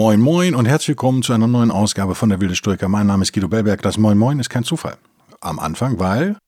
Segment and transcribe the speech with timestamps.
[0.00, 2.88] Moin Moin und herzlich willkommen zu einer neuen Ausgabe von der Wilde Stoiker.
[2.88, 3.82] Mein Name ist Guido Bellberg.
[3.82, 4.96] Das Moin Moin ist kein Zufall.
[5.42, 6.38] Am Anfang, weil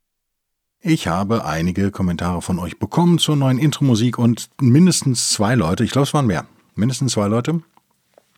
[0.81, 5.91] ich habe einige Kommentare von euch bekommen zur neuen Intro-Musik und mindestens zwei Leute, ich
[5.91, 7.61] glaube es waren mehr, mindestens zwei Leute,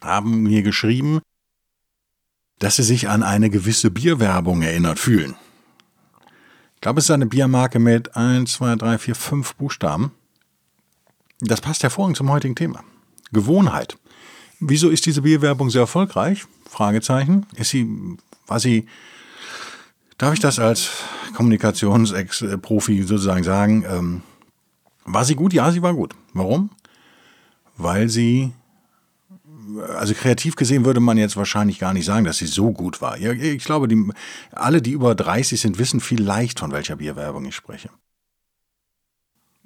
[0.01, 1.21] haben mir geschrieben,
[2.59, 5.37] dass sie sich an eine gewisse Bierwerbung erinnert fühlen.
[6.75, 10.11] Ich glaube, es ist eine Biermarke mit 1, 2, 3, 4, 5 Buchstaben.
[11.39, 12.83] Das passt hervorragend zum heutigen Thema.
[13.31, 13.97] Gewohnheit.
[14.67, 16.47] Wieso ist diese Bierwerbung sehr erfolgreich?
[16.69, 17.47] Fragezeichen.
[17.57, 17.87] Ist sie,
[18.47, 18.87] war sie,
[20.17, 20.91] darf ich das als
[21.37, 23.85] Kommunikationsex-Profi sozusagen sagen?
[23.87, 24.23] Ähm,
[25.05, 25.53] war sie gut?
[25.53, 26.15] Ja, sie war gut.
[26.33, 26.71] Warum?
[27.77, 28.53] Weil sie,
[29.99, 33.19] also kreativ gesehen würde man jetzt wahrscheinlich gar nicht sagen, dass sie so gut war.
[33.19, 34.03] Ich glaube, die,
[34.51, 37.91] alle, die über 30 sind, wissen vielleicht, von welcher Bierwerbung ich spreche.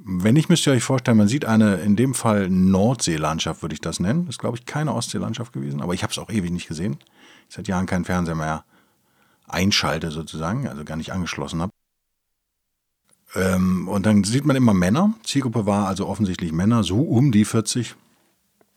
[0.00, 3.80] Wenn nicht, müsst ihr euch vorstellen, man sieht eine, in dem Fall Nordseelandschaft, würde ich
[3.80, 4.27] das nennen.
[4.27, 6.98] Das ist, glaube ich, keine Ostseelandschaft gewesen, aber ich habe es auch ewig nicht gesehen.
[7.48, 8.64] Ich seit Jahren keinen Fernseher mehr
[9.48, 11.72] einschalte, sozusagen, also gar nicht angeschlossen habe.
[13.34, 15.14] Ähm, und dann sieht man immer Männer.
[15.24, 17.96] Zielgruppe war also offensichtlich Männer, so um die 40,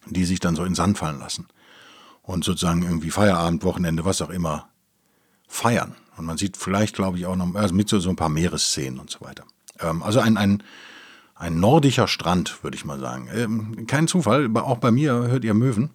[0.08, 1.48] die sich dann so in Sand fallen lassen.
[2.24, 4.70] Und sozusagen irgendwie Feierabend, Wochenende, was auch immer,
[5.48, 5.96] feiern.
[6.18, 9.00] Und man sieht vielleicht, glaube ich, auch noch, also mit so, so ein paar Meeresszenen
[9.00, 9.44] und so weiter.
[9.80, 10.64] Ähm, also ein, ein
[11.42, 13.28] ein nordischer Strand, würde ich mal sagen.
[13.34, 15.90] Ähm, kein Zufall, auch bei mir hört ihr Möwen.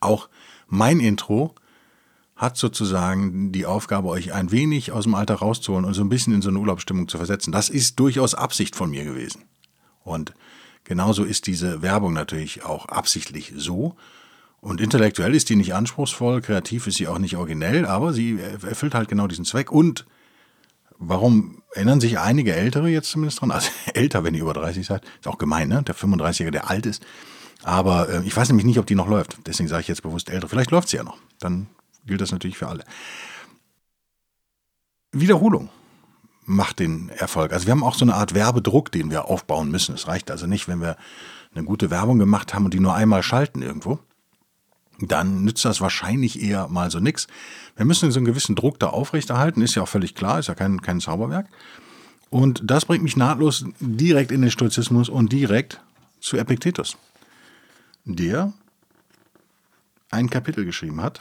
[0.00, 0.28] Auch
[0.66, 1.54] mein Intro
[2.34, 6.34] hat sozusagen die Aufgabe, euch ein wenig aus dem Alter rauszuholen und so ein bisschen
[6.34, 7.52] in so eine Urlaubsstimmung zu versetzen.
[7.52, 9.44] Das ist durchaus Absicht von mir gewesen.
[10.02, 10.34] Und
[10.82, 13.94] genauso ist diese Werbung natürlich auch absichtlich so.
[14.60, 18.96] Und intellektuell ist die nicht anspruchsvoll, kreativ ist sie auch nicht originell, aber sie erfüllt
[18.96, 20.04] halt genau diesen Zweck und
[21.04, 23.50] Warum erinnern sich einige Ältere jetzt zumindest dran?
[23.50, 25.02] Also älter, wenn ihr über 30 seid.
[25.20, 25.82] Ist auch gemein, ne?
[25.82, 27.04] Der 35er, der alt ist.
[27.64, 29.38] Aber äh, ich weiß nämlich nicht, ob die noch läuft.
[29.46, 30.48] Deswegen sage ich jetzt bewusst ältere.
[30.48, 31.18] Vielleicht läuft sie ja noch.
[31.40, 31.66] Dann
[32.06, 32.84] gilt das natürlich für alle.
[35.12, 35.70] Wiederholung
[36.44, 37.52] macht den Erfolg.
[37.52, 39.94] Also wir haben auch so eine Art Werbedruck, den wir aufbauen müssen.
[39.94, 40.96] Es reicht also nicht, wenn wir
[41.54, 43.98] eine gute Werbung gemacht haben und die nur einmal schalten irgendwo
[44.98, 47.26] dann nützt das wahrscheinlich eher mal so nix.
[47.76, 50.54] Wir müssen so einen gewissen Druck da aufrechterhalten, ist ja auch völlig klar, ist ja
[50.54, 51.48] kein, kein Zauberwerk.
[52.30, 55.80] Und das bringt mich nahtlos direkt in den Stoizismus und direkt
[56.20, 56.96] zu Epiktetus,
[58.04, 58.52] der
[60.10, 61.20] ein Kapitel geschrieben hat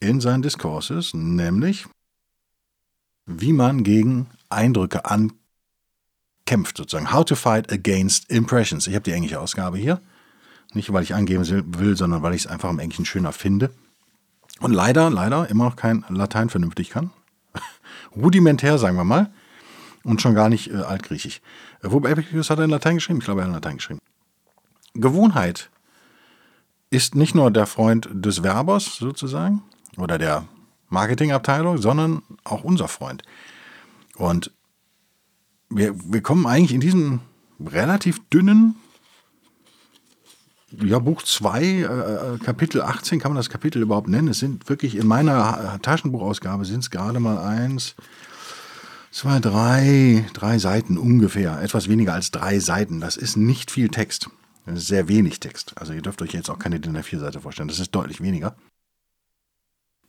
[0.00, 1.86] in seinen Discourses, nämlich
[3.26, 7.12] wie man gegen Eindrücke ankämpft, sozusagen.
[7.12, 8.86] How to fight against impressions.
[8.86, 10.00] Ich habe die englische Ausgabe hier.
[10.74, 11.46] Nicht, weil ich angeben
[11.78, 13.70] will, sondern weil ich es einfach im Englischen schöner finde.
[14.60, 17.10] Und leider, leider immer noch kein Latein vernünftig kann.
[18.16, 19.30] Rudimentär, sagen wir mal.
[20.04, 21.40] Und schon gar nicht äh, altgriechisch.
[21.82, 23.20] Äh, wobei Epicurus hat er in Latein geschrieben?
[23.20, 24.00] Ich glaube, er hat in Latein geschrieben.
[24.94, 25.70] Gewohnheit
[26.90, 29.62] ist nicht nur der Freund des Werbers sozusagen
[29.96, 30.44] oder der
[30.88, 33.22] Marketingabteilung, sondern auch unser Freund.
[34.16, 34.50] Und
[35.68, 37.20] wir, wir kommen eigentlich in diesem
[37.60, 38.76] relativ dünnen
[40.70, 44.28] ja, Buch 2, äh, äh, Kapitel 18, kann man das Kapitel überhaupt nennen?
[44.28, 47.94] Es sind wirklich in meiner Taschenbuchausgabe sind es gerade mal eins,
[49.10, 51.60] zwei, drei, drei Seiten ungefähr.
[51.62, 53.00] Etwas weniger als drei Seiten.
[53.00, 54.28] Das ist nicht viel Text.
[54.66, 55.72] Das ist sehr wenig Text.
[55.76, 57.68] Also ihr dürft euch jetzt auch keine DIN A4-Seite vorstellen.
[57.68, 58.54] Das ist deutlich weniger.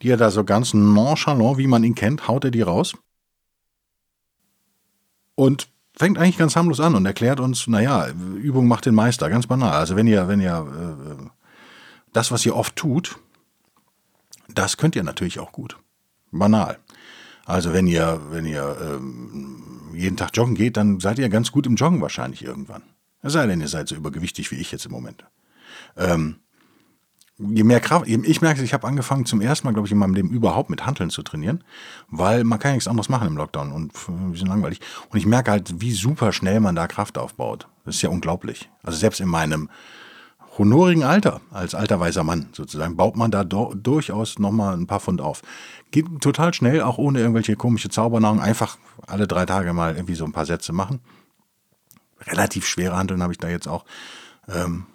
[0.01, 2.93] Die er da so ganz nonchalant, wie man ihn kennt, haut er die raus.
[5.35, 9.47] Und fängt eigentlich ganz harmlos an und erklärt uns, naja, Übung macht den Meister, ganz
[9.47, 9.73] banal.
[9.73, 10.65] Also wenn ihr, wenn ihr
[11.19, 11.25] äh,
[12.13, 13.19] das, was ihr oft tut,
[14.47, 15.77] das könnt ihr natürlich auch gut.
[16.31, 16.79] Banal.
[17.45, 21.67] Also wenn ihr, wenn ihr ähm, jeden Tag joggen geht, dann seid ihr ganz gut
[21.67, 22.83] im Joggen wahrscheinlich irgendwann.
[23.21, 25.25] Es sei denn, ihr seid so übergewichtig wie ich jetzt im Moment.
[25.97, 26.37] Ähm,
[27.39, 30.13] je mehr Kraft, ich merke, ich habe angefangen zum ersten Mal, glaube ich, in meinem
[30.13, 31.63] Leben überhaupt mit Handeln zu trainieren,
[32.09, 34.81] weil man kann ja nichts anderes machen im Lockdown und ein bisschen langweilig.
[35.09, 37.67] Und ich merke halt, wie super schnell man da Kraft aufbaut.
[37.85, 38.69] Das ist ja unglaublich.
[38.83, 39.69] Also selbst in meinem
[40.57, 44.99] honorigen Alter, als alter weißer Mann sozusagen, baut man da do durchaus nochmal ein paar
[44.99, 45.41] Pfund auf.
[45.91, 48.77] Geht total schnell, auch ohne irgendwelche komische Zaubernahrung, einfach
[49.07, 50.99] alle drei Tage mal irgendwie so ein paar Sätze machen.
[52.27, 53.85] relativ schwere Handeln habe ich da jetzt auch,
[54.49, 54.85] ähm,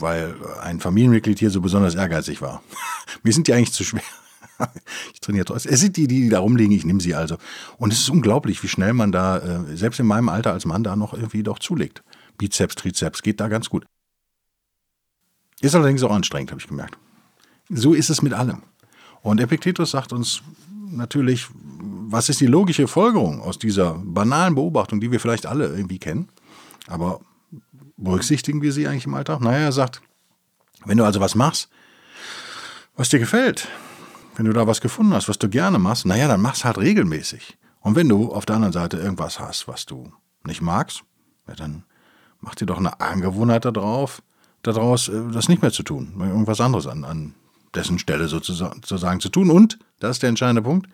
[0.00, 2.62] weil ein Familienmitglied hier so besonders ehrgeizig war.
[3.22, 4.02] Mir sind die eigentlich zu schwer.
[5.14, 5.72] ich trainiere trotzdem.
[5.72, 7.36] Es sind die, die da rumliegen, ich nehme sie also.
[7.78, 10.84] Und es ist unglaublich, wie schnell man da, äh, selbst in meinem Alter als Mann,
[10.84, 12.02] da noch irgendwie doch zulegt.
[12.38, 13.84] Bizeps, Trizeps, geht da ganz gut.
[15.60, 16.96] Ist allerdings auch anstrengend, habe ich gemerkt.
[17.68, 18.62] So ist es mit allem.
[19.22, 20.42] Und Epictetus sagt uns
[20.90, 25.98] natürlich, was ist die logische Folgerung aus dieser banalen Beobachtung, die wir vielleicht alle irgendwie
[25.98, 26.28] kennen,
[26.88, 27.20] aber
[28.02, 29.40] berücksichtigen wir sie eigentlich im Alltag?
[29.40, 30.02] Naja, er sagt,
[30.84, 31.68] wenn du also was machst,
[32.96, 33.68] was dir gefällt,
[34.36, 37.58] wenn du da was gefunden hast, was du gerne machst, naja, dann mach's halt regelmäßig.
[37.80, 40.12] Und wenn du auf der anderen Seite irgendwas hast, was du
[40.44, 41.02] nicht magst,
[41.48, 41.84] ja, dann
[42.40, 44.22] mach dir doch eine Angewohnheit darauf,
[44.62, 47.34] daraus, äh, das nicht mehr zu tun, irgendwas anderes an, an
[47.74, 49.50] dessen Stelle sozusagen, sozusagen zu tun.
[49.50, 50.88] Und, das ist der entscheidende Punkt,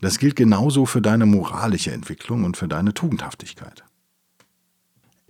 [0.00, 3.84] das gilt genauso für deine moralische Entwicklung und für deine Tugendhaftigkeit.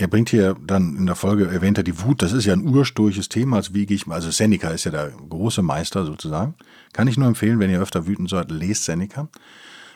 [0.00, 2.66] Er bringt hier dann in der Folge, erwähnt er die Wut, das ist ja ein
[2.66, 6.54] ursturches Thema, als wie ich, also Seneca ist ja der große Meister sozusagen.
[6.92, 9.28] Kann ich nur empfehlen, wenn ihr öfter wütend seid, lest Seneca.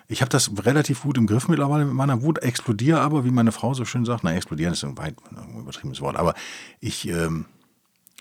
[0.09, 3.53] Ich habe das relativ gut im Griff mittlerweile mit meiner Wut, explodiere aber, wie meine
[3.53, 5.15] Frau so schön sagt, na, explodieren ist ein weit
[5.57, 6.35] übertriebenes Wort, aber
[6.81, 7.45] ich ähm,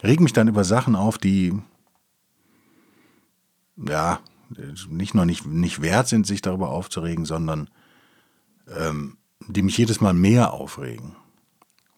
[0.04, 1.60] reg mich dann über Sachen auf, die
[3.76, 4.20] ja,
[4.88, 7.72] nicht nur nicht, nicht wert sind, sich darüber aufzuregen, sondern
[8.68, 9.18] ähm,
[9.48, 11.16] die mich jedes Mal mehr aufregen.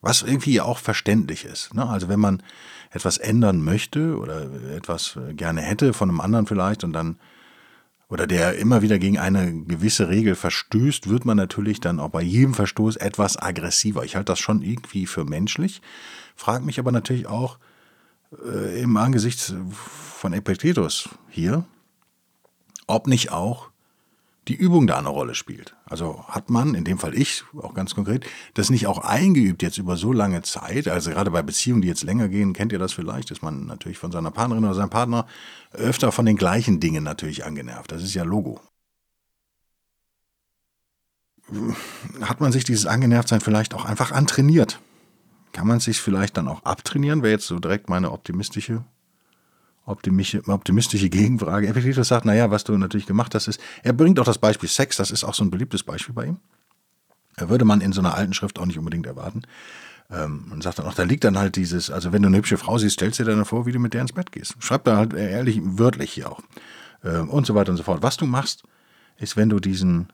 [0.03, 1.73] Was irgendwie auch verständlich ist.
[1.73, 1.87] Ne?
[1.87, 2.43] Also wenn man
[2.91, 7.17] etwas ändern möchte oder etwas gerne hätte von einem anderen vielleicht und dann
[8.09, 12.21] oder der immer wieder gegen eine gewisse Regel verstößt, wird man natürlich dann auch bei
[12.21, 14.03] jedem Verstoß etwas aggressiver.
[14.03, 15.81] Ich halte das schon irgendwie für menschlich,
[16.35, 17.57] frage mich aber natürlich auch
[18.45, 21.65] äh, im Angesicht von Epictetus hier,
[22.85, 23.71] ob nicht auch
[24.47, 25.75] die Übung da eine Rolle spielt.
[25.85, 28.25] Also hat man, in dem Fall ich, auch ganz konkret,
[28.55, 32.03] das nicht auch eingeübt jetzt über so lange Zeit, also gerade bei Beziehungen, die jetzt
[32.03, 35.25] länger gehen, kennt ihr das vielleicht, ist man natürlich von seiner Partnerin oder seinem Partner
[35.71, 37.91] öfter von den gleichen Dingen natürlich angenervt.
[37.91, 38.59] Das ist ja Logo.
[42.21, 44.79] Hat man sich dieses Angenervtsein vielleicht auch einfach antrainiert?
[45.51, 47.21] Kann man sich vielleicht dann auch abtrainieren?
[47.21, 48.83] Wäre jetzt so direkt meine optimistische
[49.85, 51.67] optimistische Gegenfrage.
[51.67, 54.97] Epictetus sagt, naja, was du natürlich gemacht hast, ist, er bringt auch das Beispiel Sex,
[54.97, 56.37] das ist auch so ein beliebtes Beispiel bei ihm.
[57.37, 59.41] Würde man in so einer alten Schrift auch nicht unbedingt erwarten.
[60.11, 62.57] Ähm, und sagt dann auch, da liegt dann halt dieses, also wenn du eine hübsche
[62.57, 64.55] Frau siehst, stellst du dir dann vor, wie du mit der ins Bett gehst.
[64.59, 66.41] Schreibt da halt ehrlich, wörtlich hier auch.
[67.03, 68.03] Ähm, und so weiter und so fort.
[68.03, 68.63] Was du machst,
[69.17, 70.11] ist, wenn du diesen,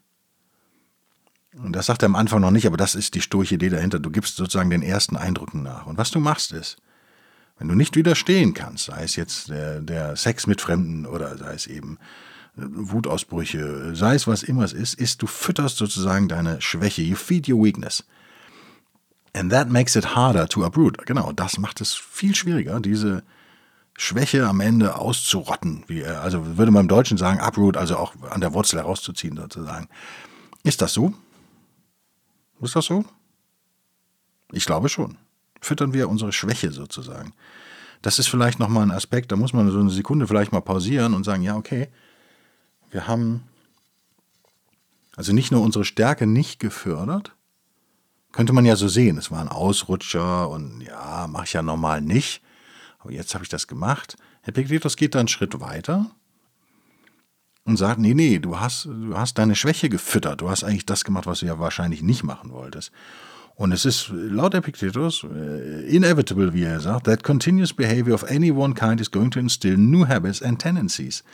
[1.58, 4.00] und das sagt er am Anfang noch nicht, aber das ist die sturche Idee dahinter,
[4.00, 5.86] du gibst sozusagen den ersten Eindrücken nach.
[5.86, 6.78] Und was du machst ist,
[7.60, 11.54] wenn du nicht widerstehen kannst, sei es jetzt der, der Sex mit Fremden oder sei
[11.54, 12.00] es eben
[12.58, 17.02] äh, Wutausbrüche, sei es was immer es ist, ist, du fütterst sozusagen deine Schwäche.
[17.02, 18.06] You feed your weakness.
[19.34, 21.06] And that makes it harder to uproot.
[21.06, 23.24] Genau, das macht es viel schwieriger, diese
[23.96, 25.84] Schwäche am Ende auszurotten.
[25.88, 29.90] Wie, also würde man im Deutschen sagen, uproot, also auch an der Wurzel herauszuziehen sozusagen.
[30.64, 31.14] Ist das so?
[32.62, 33.04] Ist das so?
[34.54, 35.18] Ich glaube schon
[35.62, 37.34] füttern wir unsere Schwäche sozusagen.
[38.02, 41.14] Das ist vielleicht nochmal ein Aspekt, da muss man so eine Sekunde vielleicht mal pausieren
[41.14, 41.90] und sagen, ja, okay,
[42.92, 43.44] wir haben
[45.16, 47.36] also nicht nur unsere Stärke nicht gefördert,
[48.32, 52.02] könnte man ja so sehen, es war ein Ausrutscher und ja, mache ich ja normal
[52.02, 52.42] nicht,
[53.00, 54.16] aber jetzt habe ich das gemacht.
[54.44, 56.10] Herr Epictetus geht da einen Schritt weiter
[57.66, 61.04] und sagt, nee, nee, du hast, du hast deine Schwäche gefüttert, du hast eigentlich das
[61.04, 62.92] gemacht, was du ja wahrscheinlich nicht machen wolltest.
[63.60, 65.28] Und es ist laut Epictetus uh,
[65.86, 69.76] inevitable, wie er sagt, that continuous behavior of any one kind is going to instill
[69.76, 71.26] new habits and tendencies,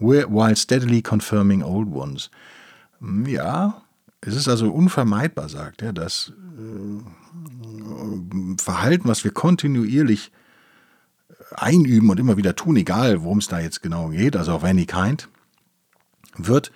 [0.00, 2.30] while steadily confirming old ones.
[2.98, 3.80] Hm, ja,
[4.20, 7.00] es ist also unvermeidbar, sagt er, dass äh,
[8.60, 10.32] Verhalten, was wir kontinuierlich
[11.52, 14.84] einüben und immer wieder tun, egal worum es da jetzt genau geht, also auf any
[14.84, 15.28] kind,
[16.36, 16.72] wird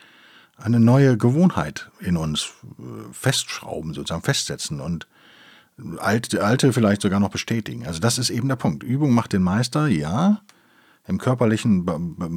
[0.62, 5.06] eine neue Gewohnheit in uns äh, festschrauben, sozusagen festsetzen und
[5.98, 7.86] alte, alte vielleicht sogar noch bestätigen.
[7.86, 8.82] Also das ist eben der Punkt.
[8.82, 10.42] Übung macht den Meister, ja.
[11.08, 12.30] Im körperlichen be be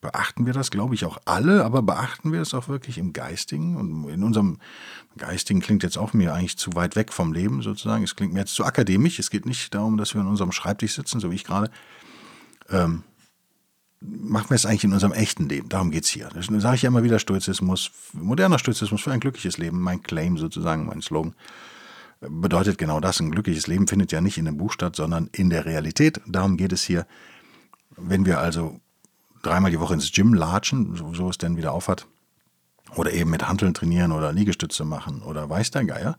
[0.00, 3.76] beachten wir das, glaube ich, auch alle, aber beachten wir es auch wirklich im Geistigen?
[3.76, 4.58] Und in unserem
[5.16, 8.04] Geistigen klingt jetzt auch mir eigentlich zu weit weg vom Leben sozusagen.
[8.04, 9.18] Es klingt mir jetzt zu akademisch.
[9.18, 11.70] Es geht nicht darum, dass wir in unserem Schreibtisch sitzen, so wie ich gerade.
[12.70, 13.02] Ähm,
[14.00, 15.68] machen wir es eigentlich in unserem echten Leben.
[15.68, 16.28] Darum geht es hier.
[16.34, 20.38] Das sage ich ja immer wieder, Stoizismus, moderner Stoizismus für ein glückliches Leben, mein Claim
[20.38, 21.34] sozusagen, mein Slogan,
[22.20, 23.20] bedeutet genau das.
[23.20, 26.20] Ein glückliches Leben findet ja nicht in dem Buch statt, sondern in der Realität.
[26.26, 27.06] Darum geht es hier.
[27.96, 28.80] Wenn wir also
[29.42, 32.06] dreimal die Woche ins Gym latschen, so, es denn wieder aufhat,
[32.94, 36.18] oder eben mit Hanteln trainieren oder Liegestütze machen oder weiß der Geier,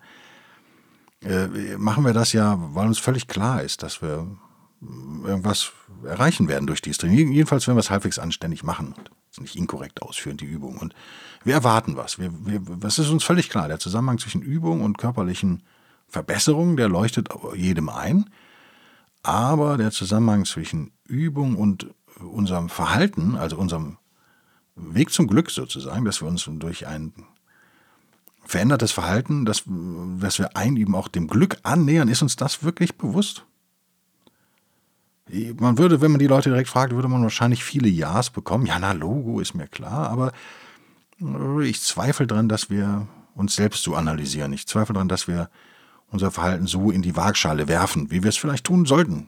[1.23, 4.27] äh, machen wir das ja, weil uns völlig klar ist, dass wir
[5.25, 5.71] irgendwas
[6.05, 7.31] erreichen werden durch dieses Training.
[7.31, 9.11] Jedenfalls, wenn wir es halbwegs anständig machen und
[9.41, 10.77] nicht inkorrekt ausführen, die Übung.
[10.77, 10.93] Und
[11.43, 12.19] wir erwarten was.
[12.19, 13.67] Wir, wir, das ist uns völlig klar.
[13.67, 15.63] Der Zusammenhang zwischen Übung und körperlichen
[16.07, 18.29] Verbesserungen, der leuchtet jedem ein.
[19.23, 21.87] Aber der Zusammenhang zwischen Übung und
[22.19, 23.97] unserem Verhalten, also unserem
[24.75, 27.13] Weg zum Glück sozusagen, dass wir uns durch ein
[28.45, 29.63] verändertes Verhalten, dass,
[30.19, 33.45] dass wir einüben, auch dem Glück annähern, ist uns das wirklich bewusst?
[35.57, 38.65] Man würde, wenn man die Leute direkt fragt, würde man wahrscheinlich viele Ja's bekommen.
[38.65, 40.31] Ja, na, Logo ist mir klar, aber
[41.61, 44.53] ich zweifle daran, dass wir uns selbst so analysieren.
[44.53, 45.49] Ich zweifle daran, dass wir
[46.07, 49.27] unser Verhalten so in die Waagschale werfen, wie wir es vielleicht tun sollten.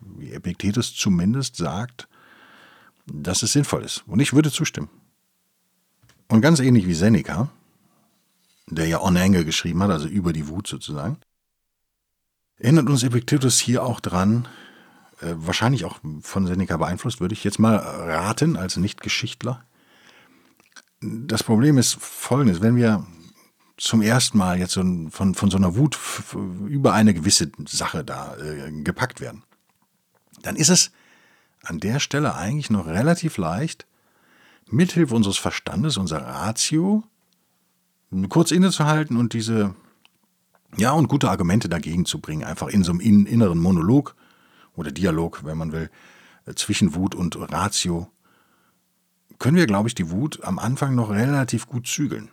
[0.00, 2.08] Wie Epiktetus zumindest sagt,
[3.06, 4.04] dass es sinnvoll ist.
[4.06, 4.88] Und ich würde zustimmen.
[6.28, 7.50] Und ganz ähnlich wie Seneca,
[8.66, 11.18] der ja On Anger geschrieben hat, also über die Wut sozusagen,
[12.58, 14.48] erinnert uns Epiktetus hier auch dran,
[15.20, 19.64] äh, wahrscheinlich auch von Seneca beeinflusst, würde ich jetzt mal raten, als Nicht-Geschichtler.
[21.00, 23.06] Das Problem ist folgendes, wenn wir
[23.76, 25.98] zum ersten Mal jetzt so von, von so einer Wut
[26.68, 29.42] über eine gewisse Sache da äh, gepackt werden,
[30.42, 30.92] dann ist es
[31.62, 33.86] an der Stelle eigentlich noch relativ leicht,
[34.66, 37.04] mithilfe unseres Verstandes, unserer Ratio,
[38.28, 39.74] kurz innezuhalten und diese,
[40.76, 44.14] ja, und gute Argumente dagegen zu bringen, einfach in so einem inneren Monolog
[44.76, 45.90] oder Dialog, wenn man will,
[46.46, 48.08] äh, zwischen Wut und Ratio,
[49.38, 52.30] können wir, glaube ich, die Wut am Anfang noch relativ gut zügeln.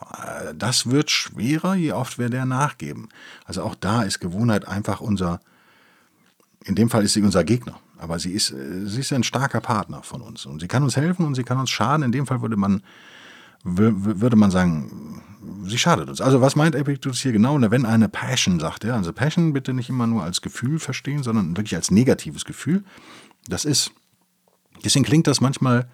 [0.00, 3.08] Äh, das wird schwerer, je oft wir der nachgeben.
[3.44, 5.40] Also auch da ist Gewohnheit einfach unser,
[6.64, 7.78] in dem Fall ist sie unser Gegner.
[7.98, 10.46] Aber sie ist, äh, sie ist ein starker Partner von uns.
[10.46, 12.04] Und sie kann uns helfen und sie kann uns schaden.
[12.04, 12.82] In dem Fall würde man,
[13.62, 15.22] würde man sagen,
[15.64, 16.20] sie schadet uns.
[16.20, 17.58] Also was meint Epictetus hier genau?
[17.60, 21.56] Wenn eine Passion, sagt er, also Passion bitte nicht immer nur als Gefühl verstehen, sondern
[21.56, 22.84] wirklich als negatives Gefühl.
[23.48, 23.92] Das ist,
[24.84, 25.88] deswegen klingt das manchmal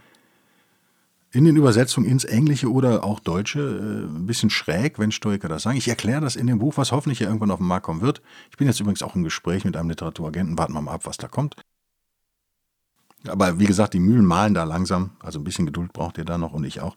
[1.33, 5.63] in den Übersetzungen ins Englische oder auch Deutsche äh, ein bisschen schräg, wenn Stoiker das
[5.63, 5.79] sagen.
[5.79, 8.21] Ich erkläre das in dem Buch, was hoffentlich ja irgendwann auf den Markt kommen wird.
[8.51, 10.59] Ich bin jetzt übrigens auch im Gespräch mit einem Literaturagenten.
[10.59, 11.57] Warten wir mal ab, was da kommt.
[13.29, 15.11] Aber wie gesagt, die Mühlen malen da langsam.
[15.21, 16.97] Also ein bisschen Geduld braucht ihr da noch und ich auch.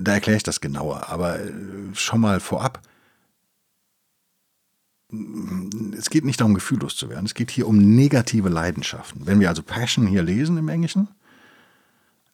[0.00, 1.08] Da erkläre ich das genauer.
[1.08, 1.52] Aber äh,
[1.94, 2.80] schon mal vorab.
[5.96, 7.26] Es geht nicht darum, gefühllos zu werden.
[7.26, 9.26] Es geht hier um negative Leidenschaften.
[9.26, 11.08] Wenn wir also Passion hier lesen im Englischen,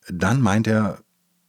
[0.08, 0.98] dann meint er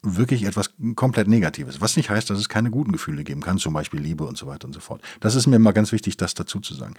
[0.04, 1.80] wirklich etwas komplett Negatives.
[1.80, 4.48] Was nicht heißt, dass es keine guten Gefühle geben kann, zum Beispiel Liebe und so
[4.48, 5.02] weiter und so fort.
[5.20, 6.96] Das ist mir immer ganz wichtig, das dazu zu sagen.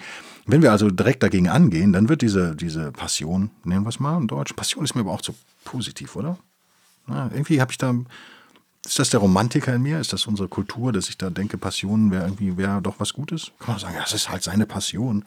[0.47, 4.21] Wenn wir also direkt dagegen angehen, dann wird diese, diese Passion, nennen wir es mal
[4.21, 6.38] in Deutsch, Passion ist mir aber auch zu positiv, oder?
[7.07, 7.92] Na, irgendwie habe ich da,
[8.85, 10.01] ist das der Romantiker in mir?
[10.01, 13.53] Ist das unsere Kultur, dass ich da denke, Passion wäre irgendwie, wäre doch was Gutes?
[13.59, 15.25] Kann man sagen, ja, das ist halt seine Passion.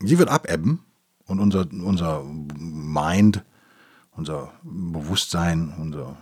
[0.00, 0.80] Sie wird abebben
[1.26, 3.42] und unser, unser Mind,
[4.12, 6.16] unser Bewusstsein, unser,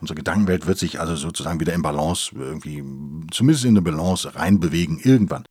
[0.00, 2.84] unsere Gedankenwelt wird sich also sozusagen wieder in Balance irgendwie,
[3.32, 5.44] zumindest in eine Balance reinbewegen, irgendwann.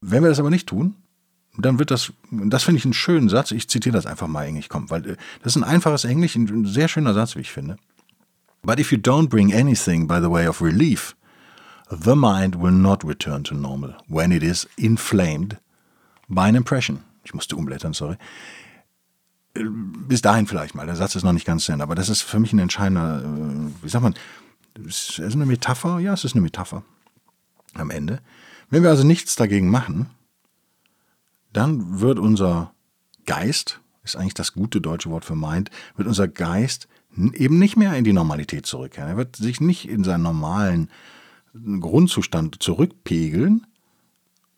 [0.00, 0.94] Wenn wir das aber nicht tun,
[1.56, 4.68] dann wird das, das finde ich einen schönen Satz, ich zitiere das einfach mal Englisch,
[4.68, 7.76] komm, weil äh, das ist ein einfaches Englisch, ein sehr schöner Satz, wie ich finde.
[8.62, 11.16] But if you don't bring anything by the way of relief,
[11.90, 15.58] the mind will not return to normal when it is inflamed
[16.28, 17.00] by an impression.
[17.24, 18.16] Ich musste umblättern, sorry
[19.54, 20.86] bis dahin vielleicht mal.
[20.86, 23.84] Der Satz ist noch nicht ganz zu aber das ist für mich ein entscheidender, äh,
[23.84, 24.14] wie sagt man,
[24.86, 25.98] ist es eine Metapher?
[25.98, 26.82] Ja, es ist eine Metapher
[27.74, 28.20] am Ende.
[28.70, 30.08] Wenn wir also nichts dagegen machen,
[31.52, 32.72] dann wird unser
[33.26, 37.94] Geist, ist eigentlich das gute deutsche Wort für meint, wird unser Geist eben nicht mehr
[37.94, 39.10] in die Normalität zurückkehren.
[39.10, 40.90] Er wird sich nicht in seinen normalen
[41.80, 43.66] Grundzustand zurückpegeln,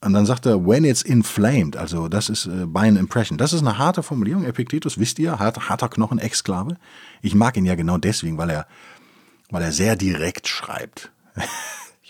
[0.04, 3.38] und dann sagt er, when it's inflamed, also das ist äh, by an impression.
[3.38, 4.44] Das ist eine harte Formulierung.
[4.44, 6.76] Epictetus, wisst ihr, hart, harter Knochen, Exklave.
[7.22, 8.66] Ich mag ihn ja genau deswegen, weil er,
[9.50, 11.12] weil er sehr direkt schreibt.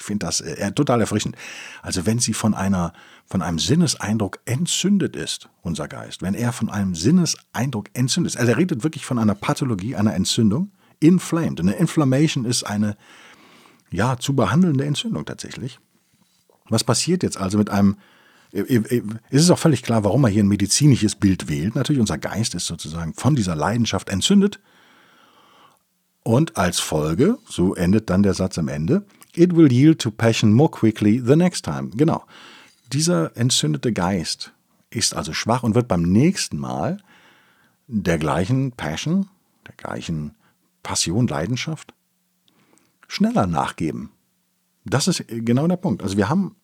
[0.02, 1.36] ich finde das äh, total erfrischend.
[1.80, 2.92] Also wenn sie von einer,
[3.24, 8.50] von einem Sinneseindruck entzündet ist, unser Geist, wenn er von einem Sinneseindruck entzündet ist, also
[8.50, 11.60] er redet wirklich von einer Pathologie, einer Entzündung, inflamed.
[11.60, 12.96] Eine Inflammation ist eine,
[13.90, 15.78] ja, zu behandelnde Entzündung tatsächlich.
[16.68, 17.96] Was passiert jetzt also mit einem
[18.54, 18.60] es
[19.30, 21.74] ist auch völlig klar, warum er hier ein medizinisches Bild wählt.
[21.74, 24.60] Natürlich, unser Geist ist sozusagen von dieser Leidenschaft entzündet.
[26.22, 30.52] Und als Folge, so endet dann der Satz am Ende, it will yield to passion
[30.52, 31.90] more quickly the next time.
[31.94, 32.24] Genau.
[32.92, 34.52] Dieser entzündete Geist
[34.90, 36.98] ist also schwach und wird beim nächsten Mal
[37.86, 39.28] der gleichen Passion,
[39.66, 40.34] der gleichen
[40.82, 41.94] Passion, Leidenschaft
[43.08, 44.10] schneller nachgeben.
[44.84, 46.02] Das ist genau der Punkt.
[46.02, 46.56] Also wir haben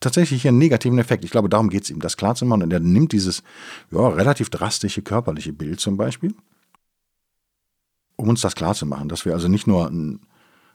[0.00, 1.24] tatsächlich hier einen negativen Effekt.
[1.24, 2.62] Ich glaube, darum geht es ihm, das klarzumachen.
[2.62, 3.42] Und er nimmt dieses
[3.90, 6.34] ja, relativ drastische körperliche Bild zum Beispiel,
[8.16, 9.90] um uns das klarzumachen, dass wir also nicht nur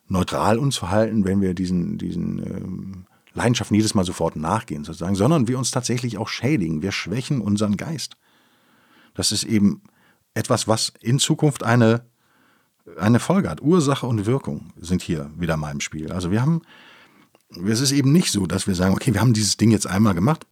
[0.08, 5.48] neutral uns verhalten, wenn wir diesen, diesen ähm, Leidenschaften jedes Mal sofort nachgehen, sozusagen, sondern
[5.48, 6.82] wir uns tatsächlich auch schädigen.
[6.82, 8.18] Wir schwächen unseren Geist.
[9.14, 9.82] Das ist eben
[10.34, 12.06] etwas, was in Zukunft eine,
[12.98, 13.62] eine Folge hat.
[13.62, 16.12] Ursache und Wirkung sind hier wieder mal im Spiel.
[16.12, 16.62] Also wir haben,
[17.66, 20.14] es ist eben nicht so, dass wir sagen, okay, wir haben dieses Ding jetzt einmal
[20.14, 20.46] gemacht.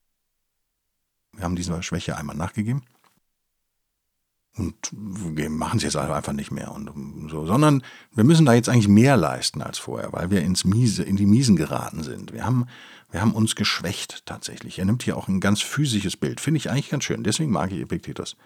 [1.34, 2.84] Wir haben dieser Schwäche einmal nachgegeben.
[4.58, 4.76] Und
[5.50, 7.84] machen es jetzt einfach nicht mehr und so, sondern
[8.14, 11.26] wir müssen da jetzt eigentlich mehr leisten als vorher, weil wir ins Miese, in die
[11.26, 12.32] Miesen geraten sind.
[12.32, 12.66] Wir haben,
[13.12, 14.80] wir haben uns geschwächt tatsächlich.
[14.80, 17.24] Er nimmt hier auch ein ganz physisches Bild, finde ich eigentlich ganz schön.
[17.24, 18.38] Deswegen mag ich Epiktetus.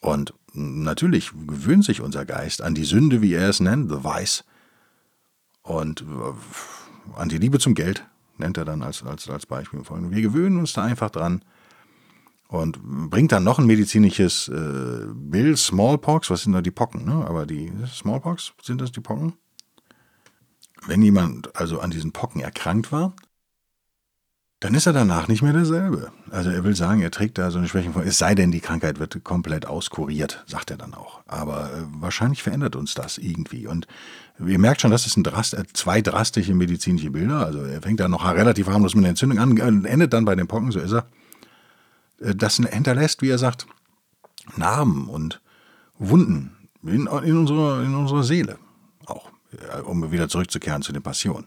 [0.00, 4.44] Und natürlich gewöhnt sich unser Geist an die Sünde, wie er es nennt, the vice,
[5.62, 8.04] und äh, an die Liebe zum Geld,
[8.38, 9.80] nennt er dann als, als, als Beispiel.
[9.80, 11.44] Wir gewöhnen uns da einfach dran
[12.52, 12.78] und
[13.08, 17.24] bringt dann noch ein medizinisches äh, Bild, Smallpox, was sind da die Pocken, ne?
[17.26, 19.32] aber die Smallpox, sind das die Pocken?
[20.86, 23.14] Wenn jemand also an diesen Pocken erkrankt war,
[24.60, 26.12] dann ist er danach nicht mehr derselbe.
[26.30, 28.04] Also er will sagen, er trägt da so eine Schwäche vor.
[28.04, 31.22] Es sei denn, die Krankheit wird komplett auskuriert, sagt er dann auch.
[31.26, 33.66] Aber äh, wahrscheinlich verändert uns das irgendwie.
[33.66, 33.86] Und
[34.38, 37.46] ihr merkt schon, das sind Drast äh, zwei drastische medizinische Bilder.
[37.46, 40.36] Also er fängt da noch relativ harmlos mit einer Entzündung an und endet dann bei
[40.36, 41.06] den Pocken, so ist er.
[42.22, 43.66] Äh, das hinterlässt, wie er sagt,
[44.56, 45.40] Narben und
[45.98, 48.58] Wunden in, in, unserer, in unserer Seele
[49.06, 51.46] auch, äh, um wieder zurückzukehren zu den Passionen.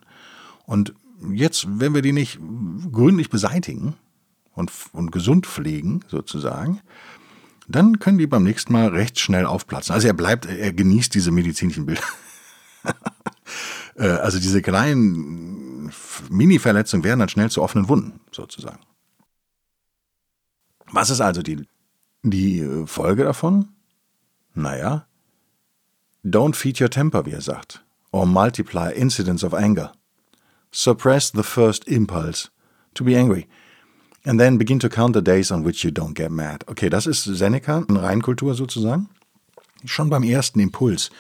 [0.65, 0.93] Und
[1.33, 2.39] jetzt, wenn wir die nicht
[2.91, 3.95] gründlich beseitigen
[4.53, 6.81] und, und gesund pflegen, sozusagen,
[7.67, 9.93] dann können die beim nächsten Mal recht schnell aufplatzen.
[9.93, 12.03] Also er bleibt, er genießt diese medizinischen Bilder.
[13.97, 15.89] Äh, also diese kleinen
[16.29, 18.79] Mini-Verletzungen werden dann schnell zu offenen Wunden, sozusagen.
[20.91, 21.67] Was ist also die,
[22.23, 23.69] die äh, Folge davon?
[24.53, 25.05] Naja,
[26.23, 29.91] don't feed your temper, wie er sagt, or multiply incidents of anger
[30.75, 32.49] suppress the first impulse
[32.93, 33.47] to be angry.
[34.25, 36.65] And then begin to count the days on which you don't get mad.
[36.67, 39.07] Okay, das ist Seneca, eine Reinkultur sozusagen.
[39.85, 41.11] Schon beim ersten Impuls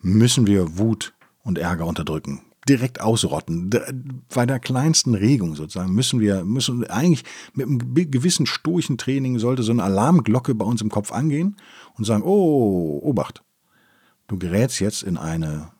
[0.00, 2.42] müssen wir Wut und Ärger unterdrücken.
[2.68, 3.70] Direkt ausrotten.
[4.32, 9.62] Bei der kleinsten Regung sozusagen müssen wir, müssen eigentlich mit einem gewissen stoischen Training sollte
[9.62, 11.56] so eine Alarmglocke bei uns im Kopf angehen
[11.96, 13.42] und sagen, oh, Obacht.
[14.26, 15.74] Du gerätst jetzt in eine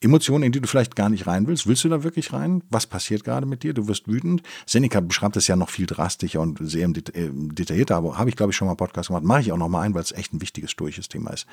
[0.00, 1.66] Emotionen, in die du vielleicht gar nicht rein willst.
[1.66, 2.62] Willst du da wirklich rein?
[2.70, 3.74] Was passiert gerade mit dir?
[3.74, 4.42] Du wirst wütend.
[4.64, 8.52] Seneca beschreibt das ja noch viel drastischer und sehr äh, detaillierter, aber habe ich, glaube
[8.52, 9.24] ich, schon mal Podcast gemacht.
[9.24, 11.46] Mache ich auch noch mal ein, weil es echt ein wichtiges stoisches Thema ist.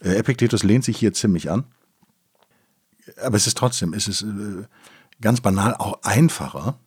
[0.00, 1.64] Äh, Epictetus lehnt sich hier ziemlich an.
[3.22, 4.64] Aber es ist trotzdem, es ist äh,
[5.20, 6.78] ganz banal auch einfacher,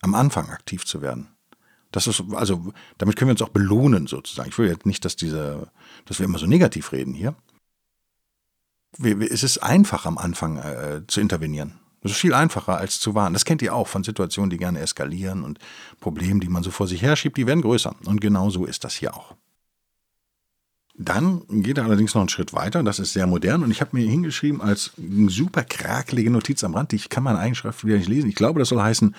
[0.00, 1.28] am Anfang aktiv zu werden.
[1.90, 4.48] Das ist, also, damit können wir uns auch belohnen, sozusagen.
[4.48, 5.70] Ich will jetzt nicht, dass diese,
[6.06, 7.34] dass wir immer so negativ reden hier
[8.98, 11.78] es ist einfach am Anfang äh, zu intervenieren.
[12.02, 13.32] Das ist viel einfacher als zu warnen.
[13.32, 15.58] Das kennt ihr auch von Situationen, die gerne eskalieren und
[16.00, 17.94] Problemen, die man so vor sich her schiebt, die werden größer.
[18.06, 19.36] Und genau so ist das hier auch.
[21.04, 22.82] Dann geht er allerdings noch einen Schritt weiter.
[22.82, 24.92] Das ist sehr modern und ich habe mir hingeschrieben als
[25.28, 26.92] super krakelige Notiz am Rand.
[26.92, 28.28] Ich kann meine Eigenschrift wieder nicht lesen.
[28.28, 29.14] Ich glaube, das soll heißen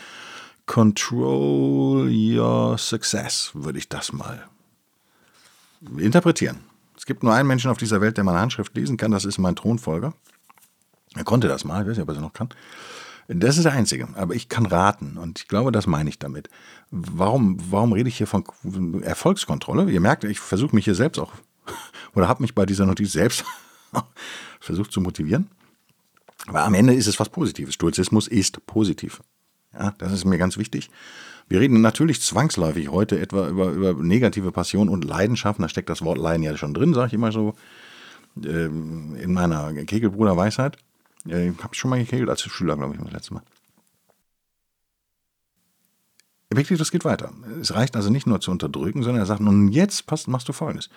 [0.65, 4.47] Control your success, würde ich das mal
[5.97, 6.61] interpretieren.
[6.97, 9.37] Es gibt nur einen Menschen auf dieser Welt, der meine Handschrift lesen kann, das ist
[9.37, 10.13] mein Thronfolger.
[11.15, 12.49] Er konnte das mal, ich weiß nicht, ob er es noch kann.
[13.27, 16.49] Das ist der Einzige, aber ich kann raten und ich glaube, das meine ich damit.
[16.91, 18.43] Warum, warum rede ich hier von
[19.01, 19.89] Erfolgskontrolle?
[19.89, 21.33] Ihr merkt, ich versuche mich hier selbst auch,
[22.15, 23.43] oder habe mich bei dieser Notiz selbst
[24.59, 25.49] versucht zu motivieren.
[26.47, 27.75] Aber am Ende ist es was Positives.
[27.75, 29.21] Stoizismus ist positiv.
[29.73, 30.89] Ja, das ist mir ganz wichtig.
[31.49, 35.61] Wir reden natürlich zwangsläufig heute etwa über, über negative Passion und Leidenschaften.
[35.61, 37.53] Da steckt das Wort Leiden ja schon drin, sage ich immer so,
[38.43, 40.77] ähm, in meiner Kegelbruder-Weisheit.
[41.27, 43.43] Äh, Habe ich schon mal gekegelt als Schüler, glaube ich, das letzte Mal.
[46.49, 47.31] Epictetus geht weiter.
[47.61, 50.53] Es reicht also nicht nur zu unterdrücken, sondern er sagt, nun jetzt passt, machst du
[50.53, 50.89] Folgendes.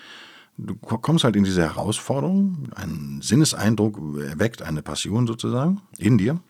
[0.59, 6.41] Du kommst halt in diese Herausforderung, ein Sinneseindruck erweckt eine Passion sozusagen in dir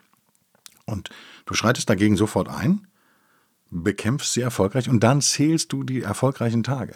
[0.85, 1.11] und
[1.45, 2.87] du schreitest dagegen sofort ein
[3.71, 6.95] bekämpfst sie erfolgreich und dann zählst du die erfolgreichen Tage.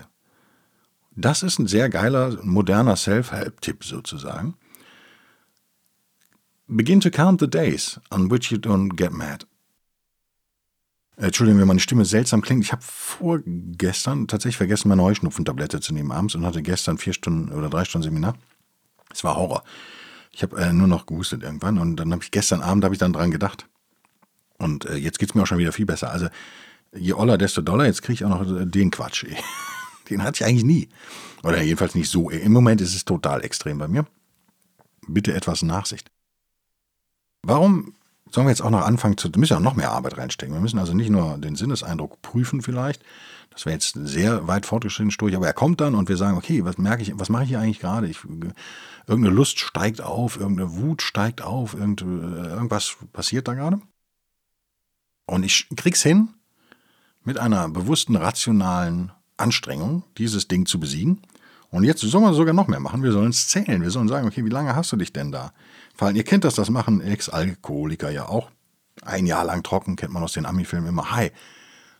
[1.16, 4.55] Das ist ein sehr geiler, moderner Self-Help-Tipp sozusagen.
[6.66, 9.46] Begin to count the days on which you don't get mad.
[11.20, 12.64] Entschuldigung, wenn meine Stimme seltsam klingt.
[12.64, 17.52] Ich habe vorgestern tatsächlich vergessen, meine Heuschnupfentablette zu nehmen abends und hatte gestern vier Stunden
[17.52, 18.37] oder drei Stunden Seminar.
[19.12, 19.62] Es war Horror.
[20.33, 22.98] Ich habe äh, nur noch gehustet irgendwann und dann habe ich gestern Abend habe ich
[22.98, 23.68] dann dran gedacht.
[24.59, 26.11] Und äh, jetzt geht's mir auch schon wieder viel besser.
[26.11, 26.28] Also
[26.94, 27.85] je oller, desto doller.
[27.85, 29.26] Jetzt kriege ich auch noch äh, den Quatsch.
[30.09, 30.88] Den hatte ich eigentlich nie.
[31.44, 32.30] Oder jedenfalls nicht so.
[32.30, 34.06] Im Moment ist es total extrem bei mir.
[35.06, 36.11] Bitte etwas Nachsicht.
[37.42, 37.94] Warum
[38.33, 40.55] sollen wir jetzt auch noch anfangen zu, müssen ja noch mehr Arbeit reinstecken.
[40.55, 43.03] Wir müssen also nicht nur den Sinneseindruck prüfen vielleicht.
[43.51, 46.64] Das wäre jetzt sehr weit fortgeschritten durch, aber er kommt dann und wir sagen, okay,
[46.64, 48.09] was merke ich, was mache ich hier eigentlich gerade?
[48.09, 48.19] Ich,
[49.07, 53.81] irgendeine Lust steigt auf, irgendeine Wut steigt auf, irgend, irgendwas passiert da gerade.
[55.27, 56.29] Und ich krieg's hin,
[57.25, 61.21] mit einer bewussten, rationalen Anstrengung, dieses Ding zu besiegen.
[61.71, 63.03] Und jetzt sollen wir sogar noch mehr machen.
[63.03, 63.83] Wir sollen es zählen.
[63.83, 65.53] Wir sollen sagen, okay, wie lange hast du dich denn da
[66.00, 66.16] fallen?
[66.16, 68.50] Ihr kennt das, das machen Ex-Alkoholiker ja auch.
[69.02, 71.12] Ein Jahr lang trocken, kennt man aus den Ami-Filmen immer.
[71.12, 71.30] Hi,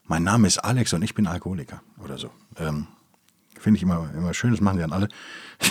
[0.04, 1.82] mein Name ist Alex und ich bin Alkoholiker.
[2.02, 2.30] Oder so.
[2.56, 2.86] Ähm,
[3.58, 5.08] Finde ich immer, immer schön, das machen die dann alle.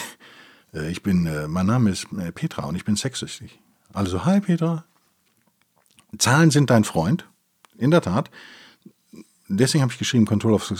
[0.71, 3.59] Äh, ich bin, äh, mein Name ist äh, Petra und ich bin sexsüchtig.
[3.91, 4.85] Also, hi Petra.
[6.19, 7.27] Zahlen sind dein Freund.
[7.75, 8.29] In der Tat
[9.49, 10.71] deswegen habe ich geschrieben, Control, of,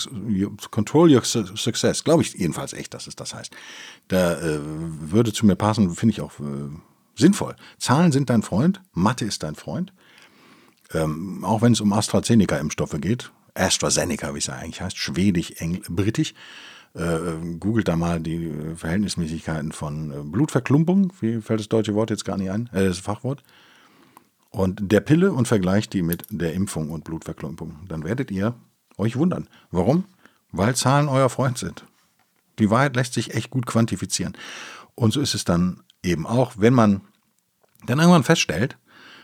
[0.72, 2.04] Control Your Success.
[2.04, 3.52] Glaube ich jedenfalls echt, dass es das heißt.
[4.08, 6.70] Da äh, würde zu mir passen, finde ich auch äh,
[7.20, 7.56] sinnvoll.
[7.78, 9.94] Zahlen sind dein Freund, Mathe ist dein Freund.
[10.94, 16.34] Ähm, auch wenn es um AstraZeneca-Impfstoffe geht, AstraZeneca, wie es eigentlich heißt, schwedisch, engl britisch.
[16.96, 22.26] Äh, googelt da mal die Verhältnismäßigkeiten von äh, Blutverklumpung, wie fällt das deutsche Wort jetzt
[22.26, 23.44] gar nicht ein, äh, das Fachwort
[24.52, 27.80] und der Pille und vergleicht die mit der Impfung und Blutverklumpung.
[27.88, 28.56] Dann werdet ihr
[28.98, 29.48] euch wundern.
[29.72, 30.06] Warum?
[30.52, 31.86] Weil Zahlen euer Freund sind.
[32.58, 34.34] Die Wahrheit lässt sich echt gut quantifizieren.
[34.96, 37.02] Und so ist es dann eben auch, wenn man
[37.86, 38.78] dann irgendwann feststellt,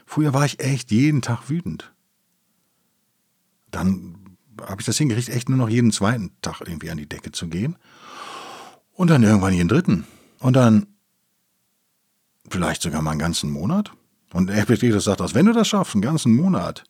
[0.05, 1.93] früher war ich echt jeden Tag wütend.
[3.71, 7.31] Dann habe ich das hingerichtet, echt nur noch jeden zweiten Tag irgendwie an die Decke
[7.31, 7.77] zu gehen.
[8.93, 10.07] Und dann irgendwann jeden dritten.
[10.39, 10.88] Und dann
[12.49, 13.91] vielleicht sogar mal einen ganzen Monat.
[14.31, 16.83] Und Epictetus sagt aus, wenn du das schaffst, einen ganzen Monat,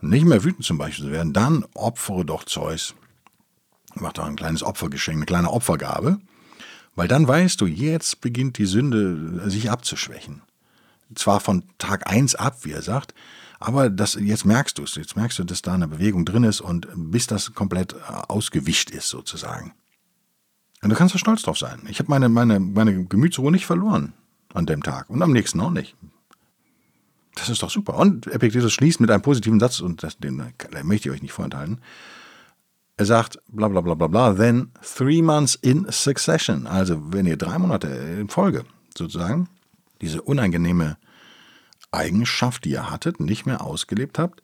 [0.00, 2.94] nicht mehr wütend zum Beispiel zu werden, dann opfere doch Zeus.
[3.94, 6.18] Mach doch ein kleines Opfergeschenk, eine kleine Opfergabe.
[6.96, 10.42] Weil dann weißt du, jetzt beginnt die Sünde sich abzuschwächen.
[11.14, 13.14] Zwar von Tag 1 ab, wie er sagt,
[13.60, 14.96] aber das, jetzt merkst du es.
[14.96, 17.94] Jetzt merkst du, dass da eine Bewegung drin ist und bis das komplett
[18.28, 19.72] ausgewischt ist, sozusagen.
[20.82, 21.82] Und du kannst da stolz drauf sein.
[21.88, 24.12] Ich habe meine, meine, meine Gemütsruhe nicht verloren
[24.52, 25.94] an dem Tag und am nächsten auch nicht.
[27.34, 27.96] Das ist doch super.
[27.96, 30.38] Und Epictetus schließt mit einem positiven Satz, und das, den,
[30.72, 31.80] den möchte ich euch nicht vorenthalten.
[32.96, 36.66] Er sagt, bla bla bla bla bla, then three months in succession.
[36.66, 38.64] Also wenn ihr drei Monate in Folge
[38.96, 39.48] sozusagen
[40.00, 40.96] diese unangenehme
[41.90, 44.42] Eigenschaft, die ihr hattet, nicht mehr ausgelebt habt,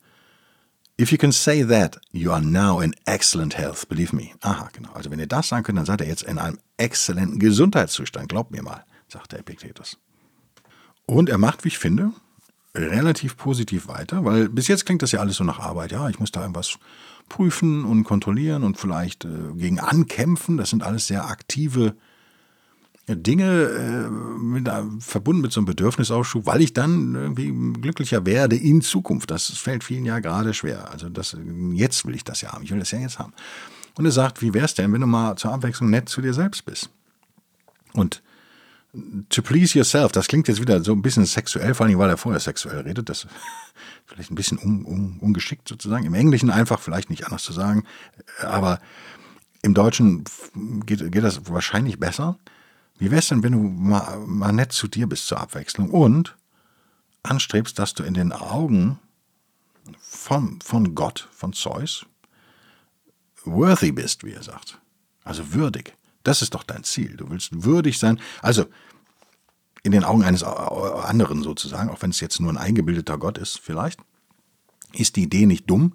[1.01, 4.33] If you can say that, you are now in excellent health, believe me.
[4.43, 4.93] Aha, genau.
[4.93, 8.29] Also wenn ihr das sagen könnt, dann seid ihr jetzt in einem exzellenten Gesundheitszustand.
[8.29, 9.99] Glaubt mir mal sagt der Epiktetus.
[11.07, 12.12] Und er macht, wie ich finde,
[12.75, 15.93] relativ positiv weiter, weil bis jetzt klingt das ja alles so nach Arbeit.
[15.93, 16.79] Ja, ich muss da irgendwas
[17.29, 20.57] prüfen und kontrollieren und vielleicht äh, gegen ankämpfen.
[20.57, 21.97] Das sind alles sehr aktive
[23.07, 24.69] äh, Dinge äh, mit,
[25.01, 29.31] verbunden mit so einem Bedürfnisaufschub, weil ich dann irgendwie glücklicher werde in Zukunft.
[29.31, 30.91] Das fällt vielen ja gerade schwer.
[30.91, 31.37] Also das,
[31.73, 32.65] jetzt will ich das ja haben.
[32.65, 33.33] Ich will das ja jetzt haben.
[33.97, 36.33] Und er sagt, wie wäre es denn, wenn du mal zur Abwechslung nett zu dir
[36.33, 36.91] selbst bist?
[37.93, 38.23] Und
[39.31, 42.17] to please yourself, das klingt jetzt wieder so ein bisschen sexuell, vor allem weil er
[42.19, 43.09] vorher sexuell redet.
[43.09, 43.31] Das ist
[44.07, 46.05] vielleicht ein bisschen un, un, ungeschickt sozusagen.
[46.05, 47.85] Im Englischen einfach vielleicht nicht anders zu sagen,
[48.41, 48.81] aber
[49.63, 50.25] im Deutschen
[50.85, 52.39] geht, geht das wahrscheinlich besser.
[52.99, 56.37] Wie wär's denn, wenn du mal, mal nett zu dir bist zur Abwechslung und
[57.23, 58.99] anstrebst, dass du in den Augen
[59.99, 62.05] von, von Gott, von Zeus,
[63.45, 64.79] worthy bist, wie er sagt.
[65.25, 65.95] Also würdig.
[66.23, 67.17] Das ist doch dein Ziel.
[67.17, 68.21] Du willst würdig sein.
[68.41, 68.67] Also
[69.83, 73.59] in den Augen eines anderen sozusagen, auch wenn es jetzt nur ein eingebildeter Gott ist,
[73.59, 74.01] vielleicht,
[74.93, 75.95] ist die Idee nicht dumm.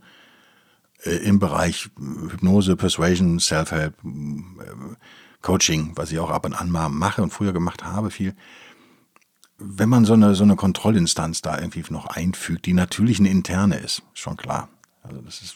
[1.03, 4.95] Äh, Im Bereich Hypnose, Persuasion, Self-Help, äh,
[5.41, 8.35] Coaching, was ich auch ab und an mal mache und früher gemacht habe, viel.
[9.59, 13.77] Wenn man so eine, so eine Kontrollinstanz da irgendwie noch einfügt, die natürlich eine interne
[13.77, 14.69] ist, schon klar.
[15.01, 15.55] Also das ist,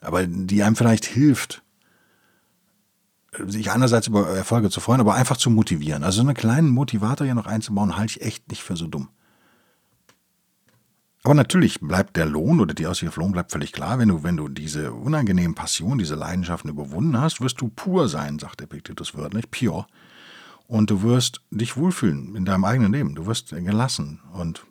[0.00, 1.62] aber die einem vielleicht hilft,
[3.46, 6.04] sich einerseits über Erfolge zu freuen, aber einfach zu motivieren.
[6.04, 9.08] Also so einen kleinen Motivator hier noch einzubauen, halte ich echt nicht für so dumm.
[11.24, 13.98] Aber natürlich bleibt der Lohn oder die Aussicht auf Lohn bleibt völlig klar.
[13.98, 18.38] Wenn du, wenn du diese unangenehmen Passionen, diese Leidenschaften überwunden hast, wirst du pur sein,
[18.38, 19.86] sagt Epictetus wörtlich, pure.
[20.66, 23.14] Und du wirst dich wohlfühlen in deinem eigenen Leben.
[23.14, 24.66] Du wirst gelassen und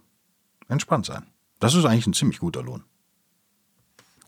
[0.67, 1.25] entspannt sein.
[1.59, 2.83] Das ist eigentlich ein ziemlich guter Lohn.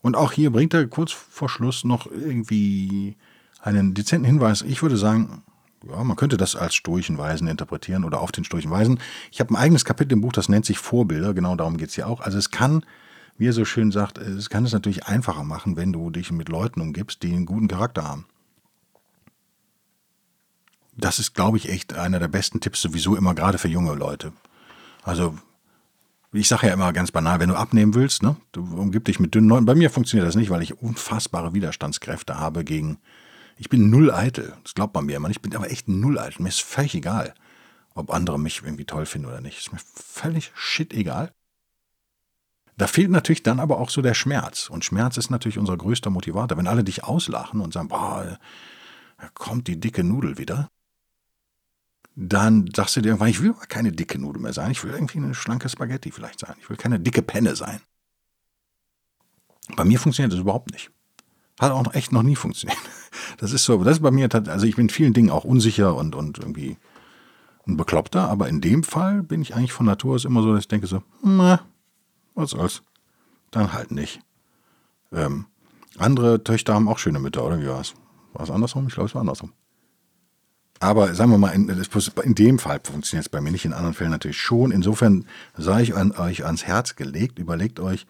[0.01, 3.17] Und auch hier bringt er kurz vor Schluss noch irgendwie
[3.65, 4.61] einen dezenten Hinweis.
[4.61, 5.43] Ich würde sagen,
[5.87, 8.99] ja, man könnte das als stoischen Weisen interpretieren oder auf den stoischen Weisen.
[9.31, 11.95] Ich habe ein eigenes Kapitel im Buch, das nennt sich Vorbilder, genau darum geht es
[11.95, 12.21] hier auch.
[12.21, 12.85] Also es kann,
[13.37, 16.49] wie er so schön sagt, es kann es natürlich einfacher machen, wenn du dich mit
[16.49, 18.25] Leuten umgibst, die einen guten Charakter haben.
[20.97, 24.31] Das ist, glaube ich, echt einer der besten Tipps sowieso immer, gerade für junge Leute.
[25.03, 25.35] Also
[26.31, 29.33] ich sage ja immer ganz banal, wenn du abnehmen willst, ne, du umgib dich mit
[29.33, 29.65] dünnen Leuten.
[29.65, 32.97] Bei mir funktioniert das nicht, weil ich unfassbare Widerstandskräfte habe gegen.
[33.57, 34.55] Ich bin null eitel.
[34.63, 35.29] Das glaubt man mir immer.
[35.29, 36.41] Ich bin aber echt null eitel.
[36.41, 37.33] Mir ist völlig egal,
[37.93, 39.57] ob andere mich irgendwie toll finden oder nicht.
[39.57, 41.31] Ist mir völlig shit egal.
[42.77, 44.69] Da fehlt natürlich dann aber auch so der Schmerz.
[44.69, 46.57] Und Schmerz ist natürlich unser größter Motivator.
[46.57, 48.37] Wenn alle dich auslachen und sagen, boah,
[49.17, 50.69] da kommt die dicke Nudel wieder,
[52.15, 54.91] dann sagst du dir irgendwann, ich will aber keine dicke Nudel mehr sein, ich will
[54.91, 57.81] irgendwie eine schlanke Spaghetti vielleicht sein, ich will keine dicke Penne sein.
[59.75, 60.91] Bei mir funktioniert das überhaupt nicht.
[61.59, 62.79] Hat auch echt noch nie funktioniert.
[63.37, 65.95] Das ist so, das ist bei mir, also ich bin in vielen Dingen auch unsicher
[65.95, 66.77] und, und irgendwie
[67.65, 70.63] ein Bekloppter, aber in dem Fall bin ich eigentlich von Natur aus immer so, dass
[70.63, 71.61] ich denke so, na,
[72.35, 72.81] was soll's.
[73.51, 74.19] Dann halt nicht.
[75.11, 75.45] Ähm,
[75.97, 77.93] andere Töchter haben auch schöne Mütter, oder wie war es?
[78.33, 78.87] War es andersrum?
[78.87, 79.53] Ich glaube, es war andersrum.
[80.79, 83.93] Aber sagen wir mal, in, in dem Fall funktioniert es bei mir nicht, in anderen
[83.93, 84.71] Fällen natürlich schon.
[84.71, 85.25] Insofern
[85.57, 88.05] sei ich an, euch ans Herz gelegt, überlegt euch,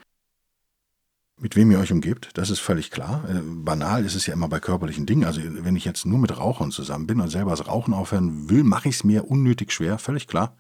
[1.38, 3.24] mit wem ihr euch umgebt, das ist völlig klar.
[3.30, 5.26] Äh, banal ist es ja immer bei körperlichen Dingen.
[5.26, 8.64] Also wenn ich jetzt nur mit Rauchern zusammen bin und selber das Rauchen aufhören will,
[8.64, 10.56] mache ich es mir unnötig schwer, völlig klar.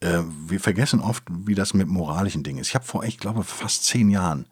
[0.00, 2.68] Äh, wir vergessen oft, wie das mit moralischen Dingen ist.
[2.68, 4.46] Ich habe vor, ich glaube, fast zehn Jahren,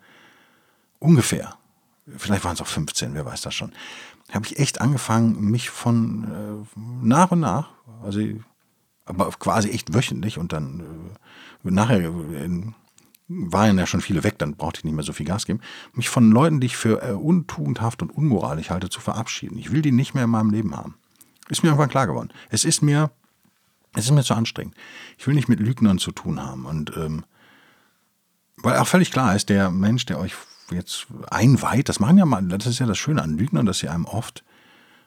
[0.98, 1.57] ungefähr,
[2.16, 3.72] vielleicht waren es auch 15, wer weiß das schon,
[4.33, 7.68] habe ich echt angefangen, mich von äh, nach und nach,
[8.02, 8.20] also
[9.04, 12.62] aber quasi echt wöchentlich und dann äh, nachher äh,
[13.29, 15.61] waren ja schon viele weg, dann brauchte ich nicht mehr so viel Gas geben,
[15.95, 19.59] mich von Leuten, die ich für äh, untugendhaft und unmoralisch halte, zu verabschieden.
[19.59, 20.97] Ich will die nicht mehr in meinem Leben haben.
[21.49, 22.33] Ist mir irgendwann klar geworden.
[22.51, 23.11] Es ist mir,
[23.95, 24.75] es ist mir zu anstrengend.
[25.19, 27.25] Ich will nicht mit Lügnern zu tun haben und ähm,
[28.57, 30.35] weil auch völlig klar ist, der Mensch, der euch
[30.71, 33.89] jetzt einweiht, das machen ja mal, das ist ja das Schöne an Lügnern, dass sie
[33.89, 34.45] einem oft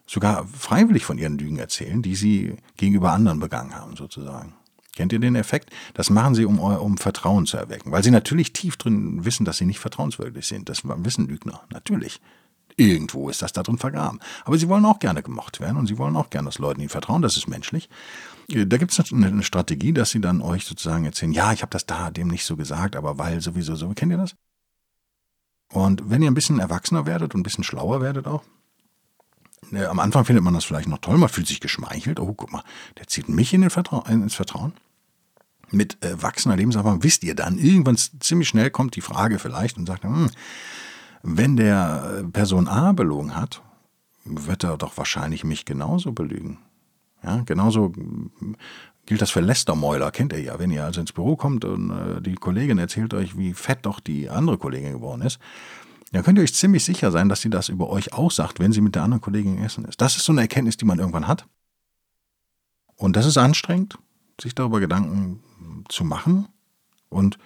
[0.06, 4.54] sogar freiwillig von ihren Lügen erzählen, die sie gegenüber anderen begangen haben, sozusagen.
[4.98, 5.70] Kennt ihr den Effekt?
[5.94, 9.58] Das machen sie, um, um Vertrauen zu erwecken, weil sie natürlich tief drin wissen, dass
[9.58, 10.70] sie nicht vertrauenswürdig sind.
[10.70, 12.20] Das wissen Lügner, natürlich.
[12.78, 14.20] Irgendwo ist das da drin vergraben.
[14.44, 16.90] Aber sie wollen auch gerne gemocht werden und sie wollen auch gerne, dass Leute ihnen
[16.90, 17.90] vertrauen, das ist menschlich.
[18.48, 21.86] Da gibt es eine Strategie, dass sie dann euch sozusagen erzählen, ja, ich habe das
[21.86, 23.90] da dem nicht so gesagt, aber weil sowieso so.
[23.90, 24.36] Kennt ihr das?
[25.72, 28.44] Und wenn ihr ein bisschen erwachsener werdet und ein bisschen schlauer werdet auch,
[29.72, 32.20] äh, am Anfang findet man das vielleicht noch toll, man fühlt sich geschmeichelt.
[32.20, 32.64] Oh, guck mal,
[32.98, 34.74] der zieht mich in Vertra ins Vertrauen.
[35.70, 39.86] Mit äh, wachsender Lebenserfahrung wisst ihr dann, irgendwann ziemlich schnell kommt die Frage vielleicht und
[39.86, 40.30] sagt, hm,
[41.24, 43.62] wenn der äh, Person A belogen hat,
[44.24, 46.60] wird er doch wahrscheinlich mich genauso belügen.
[47.24, 47.94] Ja, genauso
[49.06, 50.60] gilt das für Lästermäuler, kennt ihr ja.
[50.60, 54.00] Wenn ihr also ins Büro kommt und äh, die Kollegin erzählt euch, wie fett doch
[54.00, 55.40] die andere Kollegin geworden ist,
[56.12, 58.72] dann könnt ihr euch ziemlich sicher sein, dass sie das über euch auch sagt, wenn
[58.72, 60.00] sie mit der anderen Kollegin essen ist.
[60.00, 61.46] Das ist so eine Erkenntnis, die man irgendwann hat.
[62.96, 63.98] Und das ist anstrengend,
[64.42, 65.42] sich darüber Gedanken
[65.89, 66.48] zu machen.
[67.10, 67.38] Und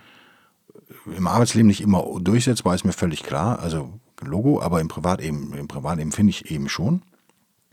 [1.06, 3.60] im Arbeitsleben nicht immer durchsetzbar, ist mir völlig klar.
[3.60, 7.02] Also Logo, aber im Privatleben, im Privatleben finde ich eben schon.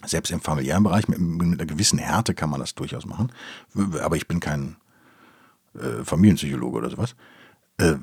[0.05, 3.33] Selbst im familiären Bereich mit, mit, einer gewissen Härte kann man das durchaus machen.
[4.01, 4.77] Aber ich bin kein
[5.75, 7.17] äh, Familienpsychologe oder sowas.
[7.79, 7.97] Äh,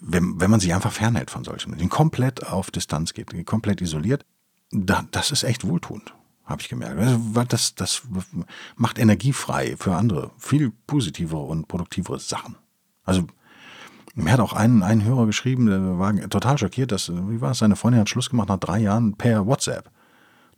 [0.00, 4.24] wenn, wenn man sich einfach fernhält von solchen, den komplett auf Distanz geht, komplett isoliert,
[4.70, 6.14] da, das ist echt wohltuend,
[6.50, 6.98] habe ich gemerkt.
[6.98, 8.02] Also, das, das
[8.76, 12.56] macht Energie frei für andere, viel positivere und produktivere Sachen.
[13.04, 13.26] Also
[14.14, 17.58] mir hat auch ein, ein Hörer geschrieben, der war total schockiert, dass, wie war es,
[17.58, 19.90] seine Freundin hat Schluss gemacht nach drei Jahren per WhatsApp.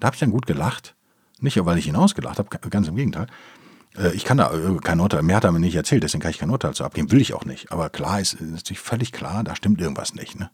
[0.01, 0.95] Da habe ich dann gut gelacht.
[1.41, 3.27] Nicht, weil ich ihn ausgelacht habe, ganz im Gegenteil.
[3.97, 6.31] Äh, ich kann da äh, kein Urteil, mehr hat er mir nicht erzählt, deswegen kann
[6.31, 7.73] ich kein Urteil zu abgeben, will ich auch nicht.
[7.73, 10.39] Aber klar ist, ist natürlich völlig klar, da stimmt irgendwas nicht.
[10.39, 10.51] Ne?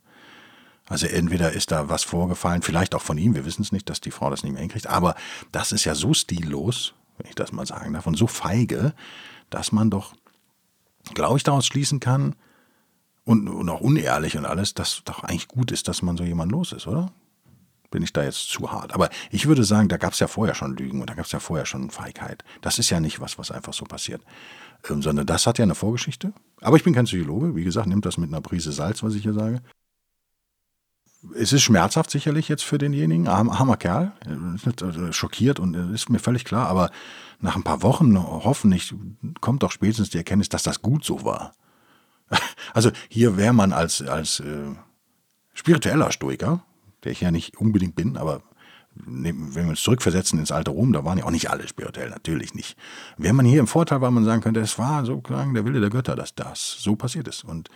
[0.88, 4.01] Also entweder ist da was vorgefallen, vielleicht auch von ihm, wir wissen es nicht, dass
[4.01, 5.14] die Frau das nicht mehr hinkriegt, aber
[5.53, 8.94] das ist ja so stillos, wenn ich das mal sagen darf, und so feige,
[9.51, 10.14] dass man doch,
[11.14, 12.35] glaube ich, daraus schließen kann,
[13.24, 16.51] und, und auch unehrlich und alles, dass doch eigentlich gut ist, dass man so jemand
[16.51, 17.12] los ist, oder?
[17.90, 18.92] bin ich da jetzt zu hart.
[18.94, 21.33] Aber ich würde sagen, da gab es ja vorher schon Lügen und da gab es
[21.33, 22.44] ja vorher schon Feigheit.
[22.61, 24.22] Das ist ja nicht was, was einfach so passiert.
[24.88, 26.33] Ähm, sondern das hat ja eine Vorgeschichte.
[26.61, 27.57] Aber ich bin kein Psychologe.
[27.57, 29.62] Wie gesagt, nimmt das mit einer Prise Salz, was ich hier sage.
[31.35, 36.44] Es ist schmerzhaft sicherlich jetzt für denjenigen, armer, Kerl, äh, schockiert und ist mir völlig
[36.44, 36.90] klar, aber
[37.40, 38.94] nach ein paar Wochen hoffentlich
[39.40, 41.52] kommt doch spätestens die Erkenntnis, dass das gut so war.
[42.74, 44.74] Also hier wäre man als, als äh,
[45.54, 46.62] spiritueller Stoiker,
[47.02, 48.42] der ich ja nicht unbedingt bin, aber
[48.94, 52.54] wenn wir uns zurückversetzen ins alte Rom, da waren ja auch nicht alle spirituell, natürlich
[52.54, 52.76] nicht.
[53.16, 55.81] Wäre man hier im Vorteil, weil man sagen könnte, es war so klang der Wille
[55.81, 57.44] der Götter, dass das so passiert ist.
[57.44, 57.68] Und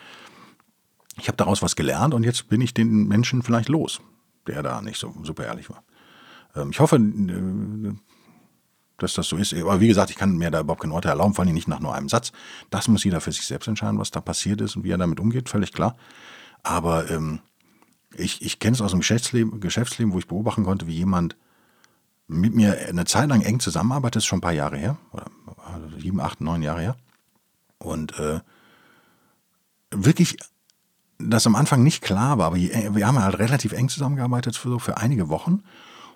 [1.18, 4.00] ich habe daraus was gelernt und jetzt bin ich den Menschen vielleicht los,
[4.46, 5.82] der da nicht so super ehrlich war.
[6.54, 7.94] Ähm, ich hoffe, äh,
[8.98, 9.52] dass das so ist.
[9.54, 11.80] Aber wie gesagt, ich kann mir da überhaupt keine Orte erlauben, vor allem nicht nach
[11.80, 12.32] nur einem Satz.
[12.70, 15.20] Das muss jeder für sich selbst entscheiden, was da passiert ist und wie er damit
[15.20, 15.96] umgeht, völlig klar.
[16.62, 17.40] Aber ähm,
[18.14, 21.36] ich, ich kenne es aus dem Geschäftsleben, Geschäftsleben, wo ich beobachten konnte, wie jemand
[22.28, 25.26] mit mir eine Zeit lang eng zusammenarbeitet, das ist schon ein paar Jahre her, oder
[25.98, 26.96] sieben, acht, neun Jahre her.
[27.78, 28.40] Und äh,
[29.90, 30.36] wirklich,
[31.28, 34.98] das am Anfang nicht klar war, aber wir haben halt relativ eng zusammengearbeitet für, für
[34.98, 35.62] einige Wochen.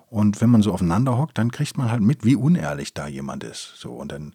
[0.09, 3.43] Und wenn man so aufeinander hockt, dann kriegt man halt mit, wie unehrlich da jemand
[3.43, 3.73] ist.
[3.75, 4.33] So, und dann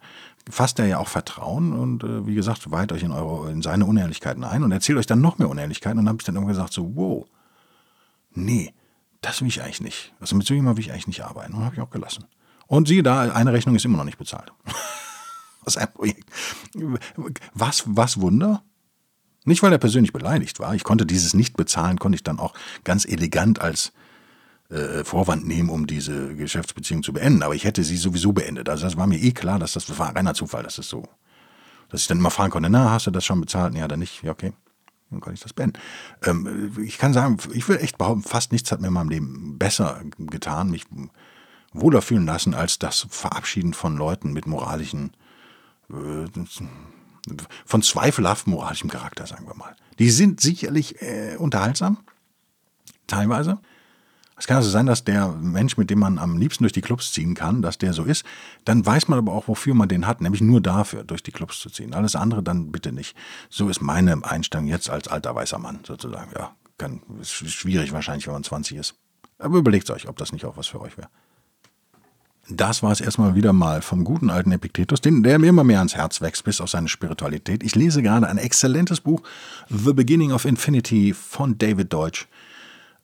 [0.50, 3.86] fasst er ja auch Vertrauen und äh, wie gesagt, weiht euch in, eure, in seine
[3.86, 5.98] Unehrlichkeiten ein und erzählt euch dann noch mehr Unehrlichkeiten.
[5.98, 7.26] Und dann habe ich dann irgendwann gesagt, so, wow,
[8.34, 8.74] nee,
[9.22, 10.12] das will ich eigentlich nicht.
[10.20, 11.54] Also mit so jemandem will ich eigentlich nicht arbeiten.
[11.54, 12.24] Und habe ich auch gelassen.
[12.66, 14.52] Und siehe da, eine Rechnung ist immer noch nicht bezahlt.
[15.64, 16.28] was ein Projekt.
[17.54, 18.62] Was, was Wunder?
[19.44, 20.74] Nicht, weil er persönlich beleidigt war.
[20.74, 23.92] Ich konnte dieses Nicht-Bezahlen, konnte ich dann auch ganz elegant als
[24.70, 27.42] äh, Vorwand nehmen, um diese Geschäftsbeziehung zu beenden.
[27.42, 28.68] Aber ich hätte sie sowieso beendet.
[28.68, 30.88] Also das war mir eh klar, dass das, war ein reiner Zufall, dass es das
[30.88, 31.08] so,
[31.88, 33.74] dass ich dann immer fragen konnte, na, hast du das schon bezahlt?
[33.74, 34.22] Ja, dann nicht.
[34.22, 34.52] Ja, okay.
[35.10, 35.78] Dann kann ich das beenden.
[36.24, 39.58] Ähm, ich kann sagen, ich will echt behaupten, fast nichts hat mir in meinem Leben
[39.58, 40.84] besser getan, mich
[41.74, 45.12] wohler fühlen lassen, als das Verabschieden von Leuten mit moralischen,
[45.90, 46.28] äh,
[47.64, 49.76] von zweifelhaft moralischem Charakter, sagen wir mal.
[49.98, 51.98] Die sind sicherlich äh, unterhaltsam,
[53.06, 53.58] teilweise.
[54.36, 57.12] Es kann also sein, dass der Mensch, mit dem man am liebsten durch die Clubs
[57.12, 58.24] ziehen kann, dass der so ist.
[58.64, 61.60] Dann weiß man aber auch, wofür man den hat, nämlich nur dafür, durch die Clubs
[61.60, 61.94] zu ziehen.
[61.94, 63.16] Alles andere dann bitte nicht.
[63.50, 66.32] So ist meine Einstellung jetzt als alter weißer Mann sozusagen.
[66.36, 68.94] Ja, kann, ist schwierig wahrscheinlich, wenn man 20 ist.
[69.38, 71.08] Aber überlegt euch, ob das nicht auch was für euch wäre.
[72.56, 75.78] Das war es erstmal wieder mal vom guten alten Epiktetus, den, der mir immer mehr
[75.78, 77.62] ans Herz wächst, bis auf seine Spiritualität.
[77.62, 79.22] Ich lese gerade ein exzellentes Buch,
[79.68, 82.28] The Beginning of Infinity von David Deutsch.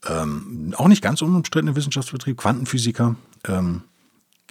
[0.09, 3.17] Ähm, auch nicht ganz unumstrittene Wissenschaftsbetrieb, Quantenphysiker.
[3.47, 3.83] Ähm,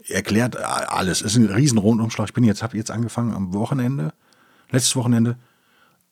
[0.07, 1.21] erklärt alles.
[1.21, 2.29] Es ist ein riesen Rundumschlag.
[2.29, 4.13] Ich bin jetzt, habe jetzt angefangen am Wochenende,
[4.71, 5.37] letztes Wochenende,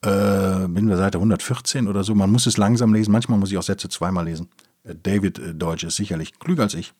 [0.02, 2.14] äh, bin bei Seite 114 oder so.
[2.14, 3.12] Man muss es langsam lesen.
[3.12, 4.48] Manchmal muss ich auch Sätze zweimal lesen.
[4.84, 6.94] Äh, David äh, Deutsch ist sicherlich klüger als ich.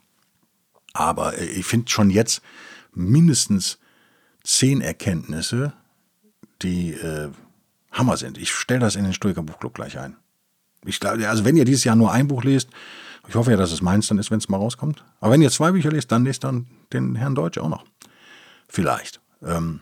[0.97, 2.43] Aber äh, ich finde schon jetzt
[2.95, 3.79] mindestens
[4.43, 5.73] zehn Erkenntnisse,
[6.63, 7.29] die äh,
[7.93, 8.39] Hammer sind.
[8.39, 10.17] Ich stelle das in den Stoiker Buchclub gleich ein.
[10.85, 12.69] Ich, also wenn ihr dieses Jahr nur ein Buch lest,
[13.29, 15.05] ich hoffe ja, dass es meins dann ist, wenn es mal rauskommt.
[15.21, 17.85] Aber wenn ihr zwei Bücher lest, dann lest dann den Herrn Deutsch auch noch.
[18.69, 19.21] Vielleicht.
[19.43, 19.81] Ähm,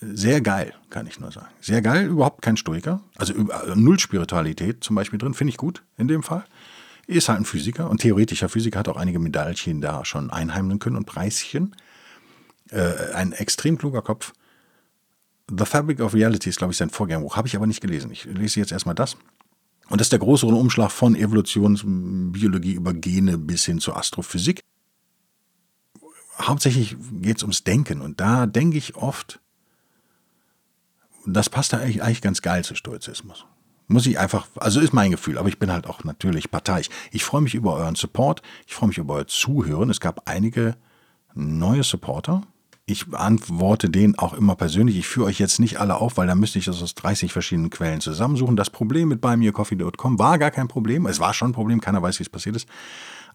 [0.00, 1.48] sehr geil, kann ich nur sagen.
[1.60, 3.00] Sehr geil, überhaupt kein Stoiker.
[3.16, 3.34] Also
[3.74, 6.44] null Spiritualität zum Beispiel drin, finde ich gut in dem Fall.
[7.08, 10.96] Ist halt ein Physiker und theoretischer Physiker, hat auch einige Medaillchen da schon einheimnen können
[10.96, 11.74] und Preischen.
[12.70, 14.34] Äh, ein extrem kluger Kopf.
[15.50, 17.34] The Fabric of Reality ist, glaube ich, sein Vorgängerbuch.
[17.34, 18.10] Habe ich aber nicht gelesen.
[18.10, 19.16] Ich lese jetzt erstmal das.
[19.88, 24.62] Und das ist der große Umschlag von Evolutionsbiologie über Gene bis hin zur Astrophysik.
[26.38, 28.02] Hauptsächlich geht es ums Denken.
[28.02, 29.40] Und da denke ich oft,
[31.24, 33.46] das passt da eigentlich, eigentlich ganz geil zu Stoizismus.
[33.88, 36.88] Muss ich einfach, also ist mein Gefühl, aber ich bin halt auch natürlich parteiisch.
[37.10, 39.90] Ich freue mich über euren Support, ich freue mich über euer Zuhören.
[39.90, 40.76] Es gab einige
[41.34, 42.42] neue Supporter,
[42.90, 44.96] ich antworte denen auch immer persönlich.
[44.96, 47.68] Ich führe euch jetzt nicht alle auf, weil da müsste ich das aus 30 verschiedenen
[47.68, 48.56] Quellen zusammensuchen.
[48.56, 51.04] Das Problem mit buymeacoffee.com war gar kein Problem.
[51.04, 52.66] Es war schon ein Problem, keiner weiß, wie es passiert ist.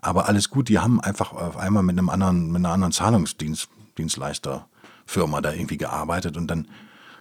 [0.02, 5.42] Aber alles gut, die haben einfach auf einmal mit einem anderen, mit einer anderen Zahlungsdienstleisterfirma
[5.42, 6.68] da irgendwie gearbeitet und dann,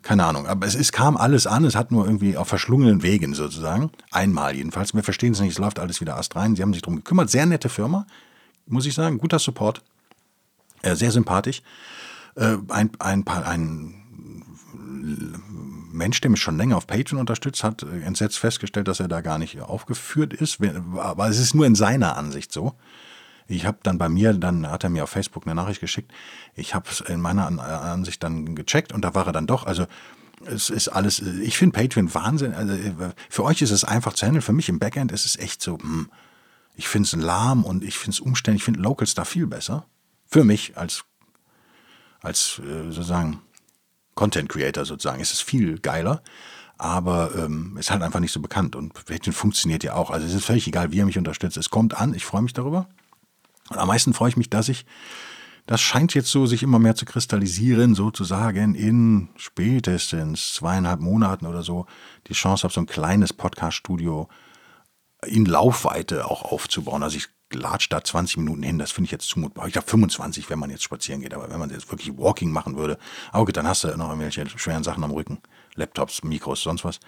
[0.03, 0.47] keine Ahnung.
[0.47, 3.91] Aber es, es kam alles an, es hat nur irgendwie auf verschlungenen Wegen sozusagen.
[4.11, 4.95] Einmal jedenfalls.
[4.95, 6.57] Wir verstehen es nicht, es läuft alles wieder erst rein.
[6.57, 7.31] Sie haben sich darum gekümmert.
[7.31, 8.07] Sehr nette Firma,
[8.67, 9.19] muss ich sagen.
[9.19, 9.83] Guter Support.
[10.83, 11.62] Äh, sehr sympathisch
[12.37, 13.95] äh, ein, ein, ein
[15.93, 19.21] Mensch, der mich schon länger auf Patreon unterstützt, hat äh, entsetzt festgestellt, dass er da
[19.21, 20.59] gar nicht aufgeführt ist.
[20.97, 22.75] Aber es ist nur in seiner Ansicht so.
[23.53, 26.13] Ich habe dann bei mir, dann hat er mir auf Facebook eine Nachricht geschickt.
[26.55, 29.65] Ich habe es in meiner Ansicht dann gecheckt und da war er dann doch.
[29.65, 29.87] Also
[30.44, 32.55] es ist alles, ich finde Patreon Wahnsinn.
[32.55, 32.75] Also
[33.29, 34.42] für euch ist es einfach zu handeln.
[34.42, 36.11] Für mich im Backend ist es echt so, hm,
[36.75, 38.63] ich finde es lahm und ich finde es umständlich.
[38.63, 39.87] Ich finde Local Stuff viel besser.
[40.27, 41.05] Für mich als
[42.23, 43.40] als äh, sozusagen
[44.15, 45.21] Content Creator sozusagen.
[45.21, 46.23] Es ist viel geiler,
[46.79, 50.11] aber ähm, ist halt einfach nicht so bekannt und Patreon funktioniert ja auch.
[50.11, 51.57] Also es ist völlig egal, wie er mich unterstützt.
[51.57, 52.88] Es kommt an, ich freue mich darüber.
[53.73, 54.85] Und am meisten freue ich mich, dass ich,
[55.66, 61.62] das scheint jetzt so sich immer mehr zu kristallisieren, sozusagen in spätestens zweieinhalb Monaten oder
[61.62, 61.87] so
[62.27, 64.29] die Chance habe, so ein kleines Podcast-Studio
[65.25, 67.02] in Laufweite auch aufzubauen.
[67.02, 69.66] Also ich latscht da 20 Minuten hin, das finde ich jetzt zumutbar.
[69.66, 72.77] Ich glaube 25, wenn man jetzt spazieren geht, aber wenn man jetzt wirklich Walking machen
[72.77, 72.98] würde,
[73.31, 75.38] aber gut, dann hast du noch irgendwelche schweren Sachen am Rücken,
[75.77, 77.00] Laptops, Mikros, sonst was.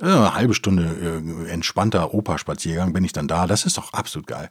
[0.00, 4.26] Äh, eine halbe Stunde äh, entspannter Opa-Spaziergang bin ich dann da, das ist doch absolut
[4.28, 4.50] geil.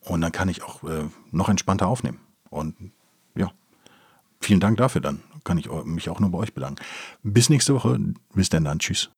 [0.00, 2.20] Und dann kann ich auch äh, noch entspannter aufnehmen.
[2.48, 2.74] Und
[3.34, 3.50] ja,
[4.40, 5.22] vielen Dank dafür dann.
[5.44, 6.82] Kann ich mich auch nur bei euch bedanken.
[7.22, 7.98] Bis nächste Woche.
[8.34, 8.78] Bis denn dann.
[8.78, 9.10] Tschüss.